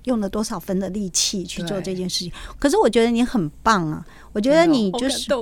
[0.03, 2.31] 用了多少分的力气去做这件事情。
[2.59, 4.05] 可是我觉得你很棒啊！
[4.33, 5.33] 我觉得你就是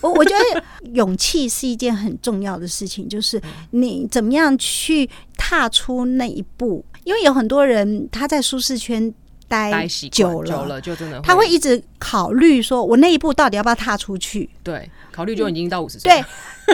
[0.00, 6.84] 我，我觉得勇气是一件很重要的事情，就是你怎么样去踏出那一步。
[7.04, 9.12] 因为有很多人他在舒适圈。
[9.50, 14.48] 待久了，久了就真的他会一直考虑说，我那一步到底要不要踏出去？
[14.62, 16.08] 对，考虑就已经到五十岁。
[16.08, 16.24] 对。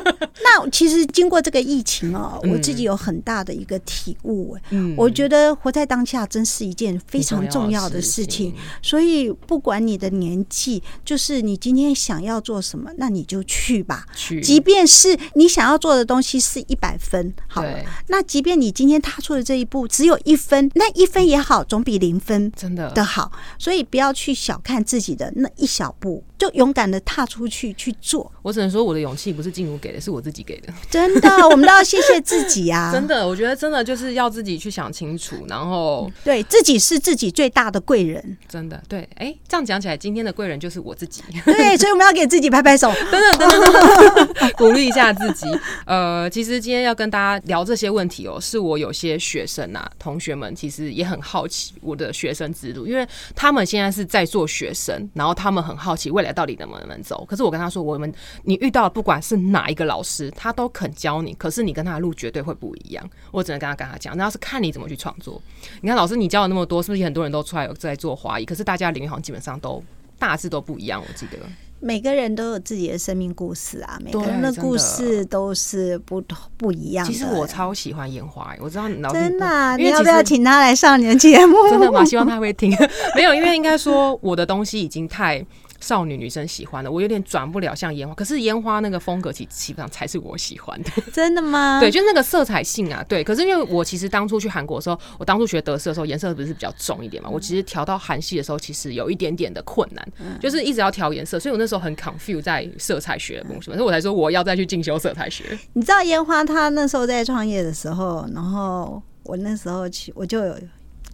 [0.45, 4.57] 那其实经过这个疫情哦，我自己有很大的一个体悟。
[4.71, 8.55] 嗯，我觉得活在当下真是一件非常重要的事情。
[8.83, 14.07] 所以不管你的年纪，就是你今天想要做什么，那你就去吧。
[14.15, 17.79] 去，即便是你想要做的东西是一百分，好了，
[18.09, 23.33] 那即便你今天踏出的这一步只有一分，那一分也好，总比零分真的的好。
[23.59, 26.23] 所以不要去小看自己的那一小步。
[26.39, 28.31] 就勇敢的踏出去去做。
[28.43, 30.73] 我只能说，我的勇气不是静茹给的，是我自己给的。
[30.91, 32.91] 真的，我们都要谢谢自己啊！
[32.95, 38.37] 真的，我觉得真的就是要自己去想清楚，然后对自己是自己最大的贵人。
[38.49, 41.23] 真的，对，哎，这样讲起来，今天的贵人就是我自己。
[41.45, 45.47] 对，所以我们要给自己拍拍手，等等等等，鼓励一下自己。
[45.87, 56.26] 呃，其实今天要跟大家聊这些问题哦，是我有些学生啊，同学们其实也很好奇我的学生之路，因为他们现在是在做学生，然后他们很好奇未来。
[56.33, 57.25] 到底能不能走？
[57.29, 58.13] 可是我跟他说，我们
[58.45, 63.09] 你遇到不管是哪一个老师他都肯教你，可是你跟他的路绝对会不一样。
[63.31, 65.41] 我只能跟他跟他讲，那要是看你怎么去创作。
[65.81, 68.45] 你看老师你教了那么多，是不是很多人都出来有在做华裔？
[68.45, 69.83] 可是大家领域好像基本上都
[70.19, 71.03] 大致都不一样。
[71.07, 71.39] 我记得。
[71.79, 76.25] 每个人都有自己的生命故事啊，每个人的故事都是不
[76.57, 77.13] 不一样的。
[77.13, 81.55] 其实我超喜欢烟花，我知道你老真的，你要不要请他来上你的节目？
[81.69, 82.03] 真的吗？
[82.03, 82.75] 希望他会听。
[83.15, 85.45] 没有，因为应该说我的东西已经太。
[85.81, 90.91] 少女女生喜欢的，我有点转不了像烟花，可是烟花那个风格其基本上才是我喜欢的。
[91.13, 91.79] 真的吗？
[91.81, 93.23] 对，就那个色彩性啊，对。
[93.23, 97.29] 可是因为我其实当初去韩国的时候，我当初学德式的时候，颜色不是比较重一点嘛？
[97.29, 105.59] 我其实调到韩系的时候，其实有一点点的困难，就是一直要调颜色，所以我那时候很 confuse 在色彩学的东西，所以我才说我要再去进修色彩学。
[105.75, 110.59] 你知道烟花他那时候在创业的时候，然后我那时候去，我就有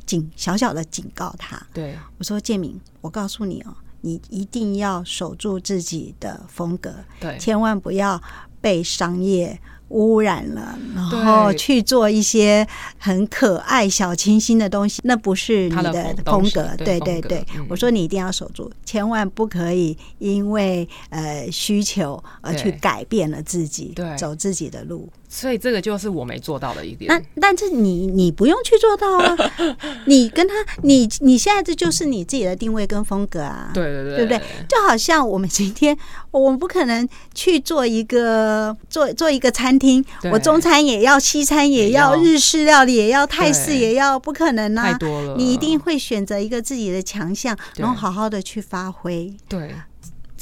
[0.07, 3.75] 警小小的警告他，对我说建明，我告诉你哦。
[4.03, 8.21] 你一定要守住自己的风格，对，千万不要
[8.61, 12.67] 被商业污染了，然后去做一些
[12.99, 16.69] 很可爱、小清新的东西，那不是你的风格。
[16.79, 25.09] 对对对，我说你一定要守住，千万不可以因为呃需求而去改变了自己，走自己的路。
[25.35, 27.09] 所以这个就是我没做到的一点。
[27.09, 29.37] 那但是你你不用去做到啊，
[30.05, 33.71] 你跟他你你现在这就是你自己的定位跟风格啊。
[33.73, 34.39] 对对对，对不对？
[34.69, 35.97] 就好像我们今天
[36.31, 44.93] 我们不可能去做一个做做一个餐厅，我中餐也要，西餐也要，日式料理也要，泰式也要，不可能啊！
[44.93, 49.35] 太多了，你一定会选择一个自己的强项，然后好好的去发挥。
[49.49, 49.75] 对。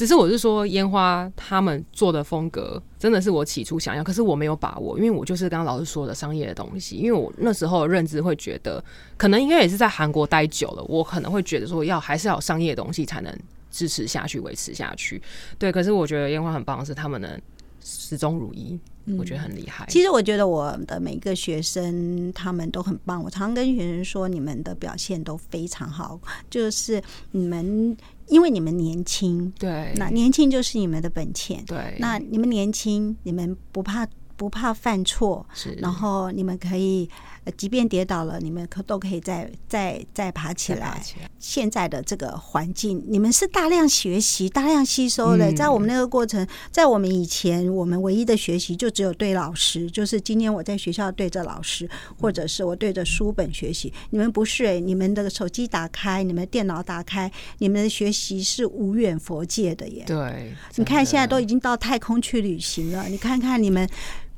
[0.01, 6.97] 只是我是说，烟花他们做的风格真的是我起初想要，可是我没有把握，因为我就是刚刚老师说的商业的东西。
[6.97, 8.83] 因为我那时候认知会觉得，
[9.19, 13.39] 可能应该也是在韩国待久了，我可能会觉得说，要还是要有商业的东西才能
[13.71, 15.21] 支持下去、维持下去。
[15.59, 17.39] 对，可是我觉得烟花很棒是，他们能
[17.85, 18.81] 始终如一，
[19.19, 19.87] 我觉得很厉害。
[19.89, 27.97] 其实我觉得我的每一个学生他们都很棒，我常跟学生说，你们的表现都非常好，就是你们。
[28.29, 31.97] 因为你们年轻，对，那年轻就是你们的本钱，对。
[31.99, 34.07] 那你们年轻，你们不怕
[34.41, 37.11] 不怕犯错，是，然后你们可以。
[37.57, 41.03] 即便跌倒了，你们可都可以再再再爬起来。
[41.39, 45.51] 现在的这个环境，你们是大量学习、大量吸收的。
[45.55, 51.89] 在我们那个过程，在我们以前，我们唯一的学习就只有对老师，就是今天我在学校对着老师，
[52.21, 53.93] 或者是我对着书本学习。
[54.11, 57.29] 你们不是诶，你们的手机打开，你们电脑打开，
[57.59, 60.05] 你们的学习是无远佛界的耶。
[60.07, 63.89] 对，你看现在都已经到太空去旅行了，你看看你们。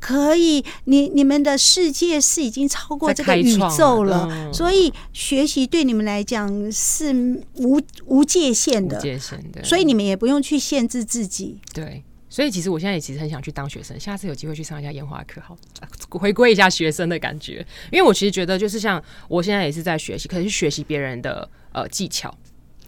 [0.03, 7.14] 可以，你你们的世界是已经超过这个宇宙了，所以学习对你们来讲是
[7.55, 11.61] 无无界限的，无界限的，所以你们也不用去限制自己。
[11.72, 15.57] 对，所以其实我现在也其实很想去当学生，下次有机会去上一下烟花课，好
[16.11, 17.64] 回归一下学生的感觉。
[17.92, 22.36] 因为我其实觉得，就是像我现在也是在学习，可是学习别人的呃技巧。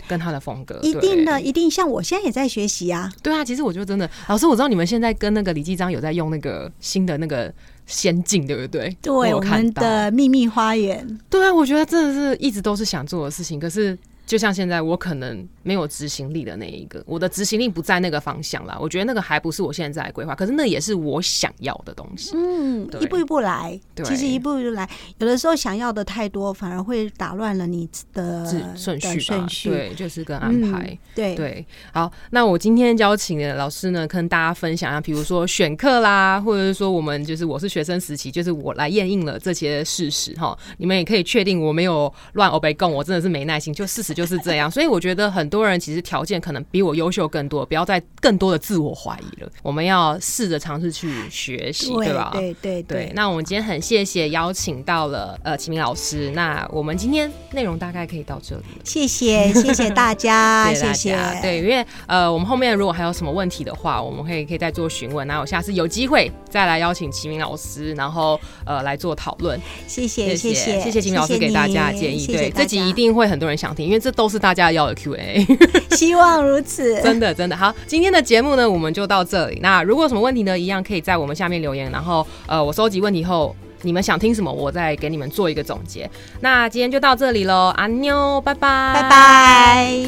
[0.09, 3.13] 跟他的风格，一定的，一定像我现在也在学习啊。
[3.23, 7.53] 对啊，其实我觉得真的，老师，我知道你们现在跟那个李继章有在用那个新的那个
[7.87, 8.97] 仙境，对不对？
[9.01, 11.19] 对，我们的秘密花园。
[11.29, 13.99] 对啊，我觉得真的是一直都是想做的事情，可是。
[14.27, 18.79] 就像现在，我可能没有执行力的那一个，我的执行力不在那个方向啦。
[18.81, 22.33] 我觉得那个还不是我现在规划，可是那也是我想要的东西。
[22.35, 24.89] 嗯，一步一步来，其实一步一步来，
[25.19, 28.47] 有的时候想要的太多，反而会打乱了你的
[28.77, 29.69] 顺序顺序。
[29.69, 30.97] 对，就是跟安排。
[31.15, 40.57] 对对，好，那我今天邀请的老师呢，跟大家分享一下，比如说选课啦，或者是说我们就是我是学生时期，就是我来验印了这些事实哈。
[40.79, 44.15] 你们也可以确定我没有乱欧贝贡，我真的是没耐心，就事实。
[44.15, 49.49] 就是这样，所以我觉得很多人其实条件可能比我优秀更多，不要再更多的自我怀疑了。
[49.63, 52.31] 我们要试着尝试去学习，对吧？
[52.33, 53.13] 对对对。
[53.15, 56.31] 那我们今天很谢谢邀请到了呃齐明老师。
[56.33, 61.17] 那我们今天内容大概可以到这里，谢谢 谢谢大家，谢谢。
[61.41, 69.61] 对，因为呃我们后面如果还有什么问题的话，我们可以可以再做询问，然后下次有机会再来邀请齐明老师，然后呃来做讨论。
[69.87, 75.44] 谢谢谢谢谢谢齐明老师给大家的建议，对，这集一定会很多人想听，因为这都是大家要的 Q&A，
[75.97, 77.01] 希望如此。
[77.03, 77.75] 真的，真的好。
[77.87, 79.59] 今天的节目呢，我们就到这里。
[79.63, 81.91] 那如果有什么问题呢，一样可以在我们下面留言。
[81.91, 86.11] 然后，呃，我收集问题后，你们想听什么，我再给你们做一个总结。
[86.41, 90.07] 那今天就到这里喽，阿妞，拜拜，拜拜。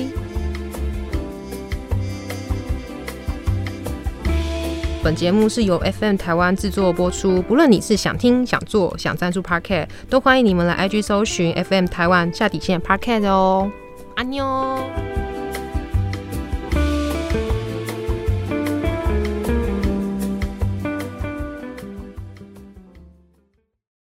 [5.02, 7.40] 本节目是由 FM 台湾制作播出。
[7.42, 13.70] 不论你是想听、想做、想赞助 Parket，都欢迎你们来 IG 搜寻 FM 台湾下底线 Parket 哦。
[14.16, 14.44] 阿妞。